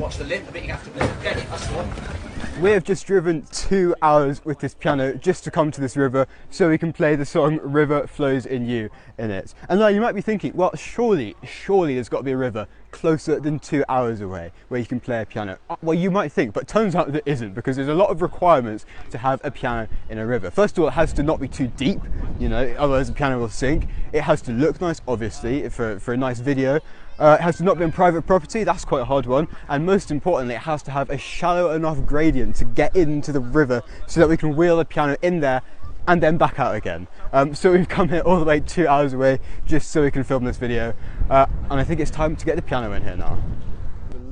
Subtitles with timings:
[0.00, 2.29] Watch the lip, the bit you have to get it, that's the one.
[2.60, 6.26] We have just driven two hours with this piano just to come to this river
[6.50, 9.54] so we can play the song River Flows in You in it.
[9.68, 12.66] And now you might be thinking, well, surely, surely there's got to be a river
[12.90, 15.58] closer than two hours away where you can play a piano.
[15.70, 18.20] Uh, Well, you might think, but turns out there isn't because there's a lot of
[18.20, 20.50] requirements to have a piano in a river.
[20.50, 22.00] First of all, it has to not be too deep,
[22.38, 23.86] you know, otherwise the piano will sink.
[24.12, 26.80] It has to look nice, obviously, for, for a nice video.
[27.18, 29.46] Uh, it has to not be on private property, that's quite a hard one.
[29.68, 33.40] And most importantly, it has to have a shallow enough gradient to get into the
[33.40, 35.62] river so that we can wheel the piano in there
[36.06, 37.08] and then back out again.
[37.32, 40.22] Um, so we've come here all the way two hours away just so we can
[40.22, 40.94] film this video.
[41.28, 43.42] Uh, and I think it's time to get the piano in here now.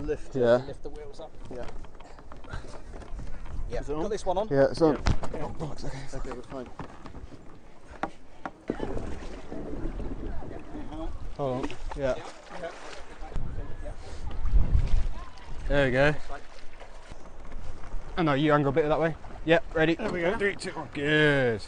[0.03, 0.61] Lift, Yeah.
[0.67, 1.33] lift the wheels up.
[1.53, 1.65] Yeah.
[3.71, 4.49] Yeah, got this one on.
[4.49, 4.97] Yeah, it's on.
[4.97, 6.69] Okay, we're fine.
[11.37, 11.71] Hold on.
[11.97, 12.15] Yeah.
[15.69, 16.15] There we go.
[18.19, 19.15] Oh no, you angle a bit that way.
[19.45, 19.95] Yep, ready.
[19.95, 20.37] There we go.
[20.37, 20.89] Three, two, one.
[20.93, 21.63] Good.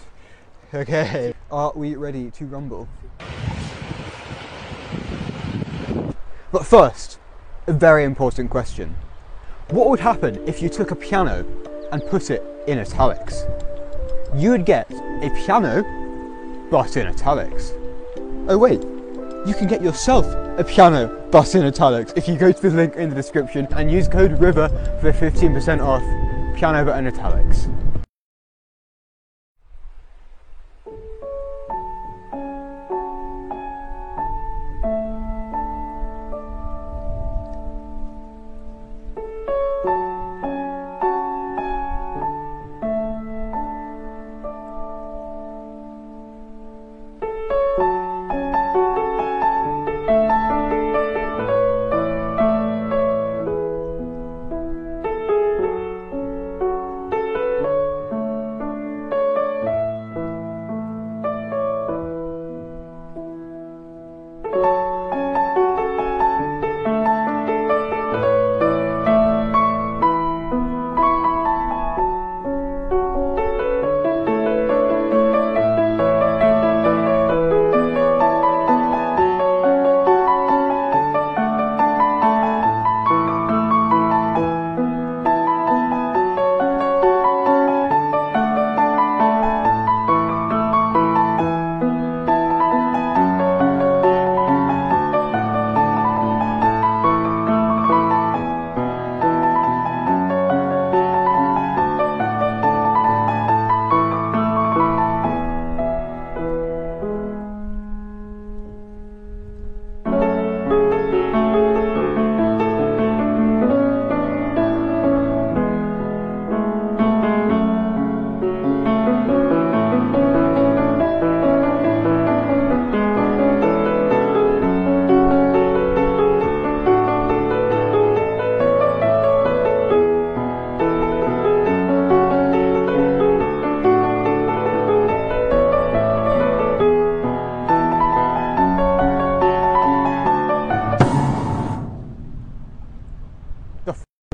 [0.75, 1.33] Okay.
[1.49, 2.89] Are we ready to rumble?
[6.51, 7.21] But first,
[7.69, 8.97] a very important question.
[9.69, 11.47] What would happen if you took a piano
[11.93, 13.45] and put it in italics?
[14.35, 15.85] You would get a piano,
[16.69, 17.75] but in italics.
[18.49, 18.83] Oh wait,
[19.47, 20.27] you can get yourself
[20.59, 23.91] a piano but in italics if you go to the link in the description and
[23.91, 24.69] use code RIVER
[25.01, 26.03] for 15% off
[26.61, 27.69] piano but in italics.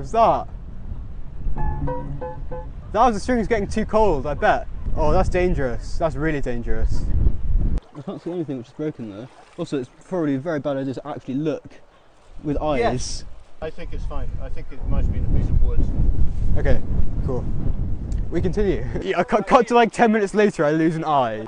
[0.06, 0.48] Was that?
[2.92, 4.68] That was the strings getting too cold, I bet.
[4.96, 5.98] Oh, that's dangerous.
[5.98, 7.04] That's really dangerous.
[7.96, 9.28] I can't see anything which is broken though.
[9.58, 11.80] Also, it's probably a very bad idea to actually look
[12.44, 12.80] with eyes.
[12.80, 13.24] Yes.
[13.60, 14.30] I think it's fine.
[14.40, 15.84] I think it might have been a piece of wood.
[16.56, 16.80] Okay,
[17.26, 17.44] cool.
[18.30, 18.86] We continue.
[19.02, 21.42] Yeah, I cut, cut to like 10 minutes later, I lose an eye.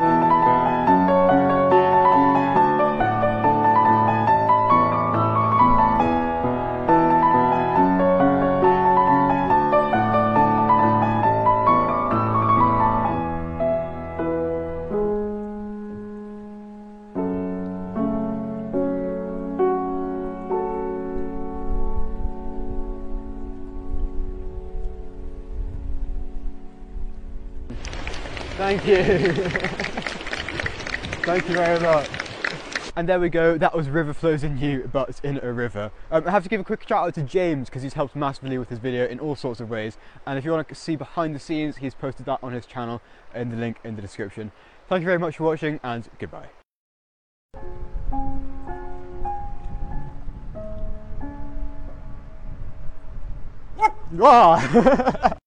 [28.59, 29.05] Thank you.
[31.23, 32.09] Thank you very much.
[32.97, 35.93] And there we go, that was River Flows in You, but in a river.
[36.11, 38.59] Um, I have to give a quick shout out to James because he's helped massively
[38.59, 39.97] with this video in all sorts of ways.
[40.27, 43.01] And if you want to see behind the scenes, he's posted that on his channel
[43.33, 44.51] in the link in the description.
[44.89, 46.49] Thank you very much for watching and goodbye.
[54.21, 55.35] Ah!